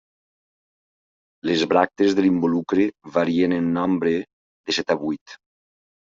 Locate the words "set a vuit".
4.81-5.39